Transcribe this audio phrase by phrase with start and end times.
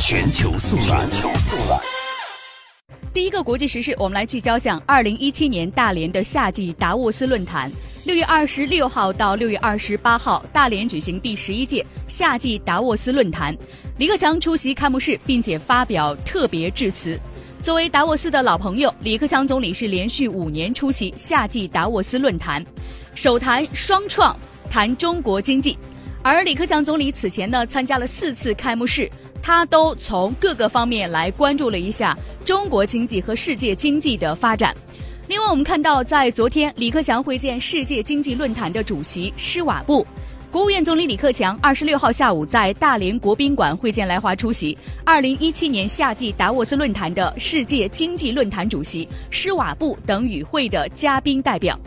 [0.00, 1.08] 全球速览。
[1.10, 1.80] 全球速览。
[3.12, 7.70] 第一个国际时事，我们来聚焦向二零一七年大连的夏季达沃斯论坛。
[8.04, 13.56] 六月二十六号到六月二十八号，大连举行第十一届夏季达沃斯论坛。
[13.98, 17.18] 李克强出席开幕式，并且发表特别致辞。
[17.62, 22.64] 作为达沃斯的老朋友，李克强总理是连续五年出席夏季达沃斯论坛，
[23.14, 24.36] 首谈双创，
[24.68, 25.78] 谈中国经济。
[26.22, 29.10] 而李克强总理此前呢，参加了四次开幕式。
[29.42, 34.74] 他都从各个方面来关注了一下中国经济和世界经济的发展。
[35.28, 40.06] 另外，我们看到，在昨天，李克强会见世界经济论坛的主席施瓦布。
[40.50, 51.78] 国务院总理李克强二十六号下午在大连国宾馆会见来华出席二零一七年夏季达沃斯论坛的世界经济论坛主席施瓦布等与会的嘉宾代表。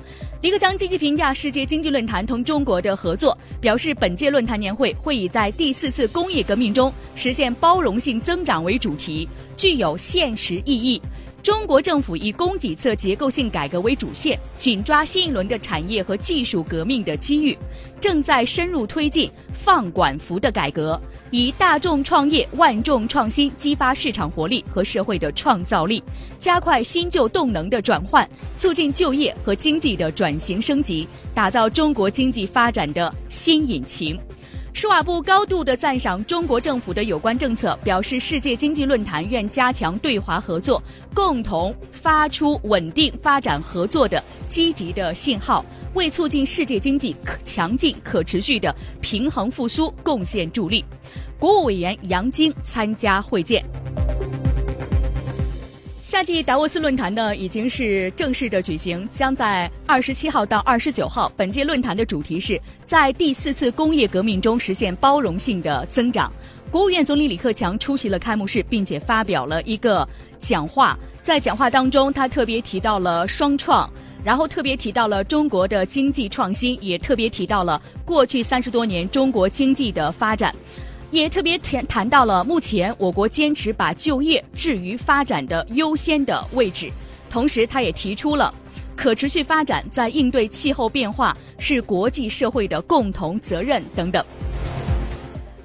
[0.45, 11.02] 李克强积极评价世界经济论坛同中国的合作，表示本届论坛年会会以在第四次工业革命中实现包容性增长为主题，具有现实意义。
[11.44, 17.56] 中国政府以供给侧结构性改革为主线，紧抓新一轮的产业和技术革命的机遇，
[18.02, 26.03] 正在深入推进放管服的改革，以大众创业、万众创新激发市场活力和社会的创造力，
[26.40, 34.19] 加快新旧动能的转换，促进就业和经济的转型升级，打造中国经济发展的新引擎。
[34.78, 50.84] 施瓦布高度的赞赏中国政府的有关政策，表示世界经济论坛愿加强对华合作，共同发出稳定发展合作的积极的信号，为促进世界经济可强劲可持续的平衡复苏贡献助力。
[51.40, 53.64] 国务委员杨晶参加会见。
[56.06, 61.31] 夏季达沃斯论坛呢，已经是正式的举行，将在二十七号到二十九号。
[61.36, 66.31] 本届论坛的主题是在第四次工业革命中实现包容性的增长。
[66.70, 70.95] 国务院总理李克强出席了开幕式，并且发表了一个讲话。
[71.23, 73.90] 在讲话当中，他特别提到了双创，
[74.23, 80.53] 然后特别提到了中国的经济创新，也特别提到了过去三十多年中国经济的发展。
[81.11, 86.89] 也特别谈谈到了目前我国坚持把就业置于发展的优先的位置，
[87.29, 88.53] 同时他也提出了
[88.95, 94.25] 可持续发展在应对气候变化是国际社会的共同责任等等。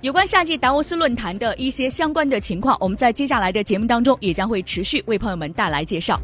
[0.02, 6.18] 有关夏季达沃斯论坛的一些相关的情况，我们在接下来的节目当中也将会持续为朋友们带来介绍。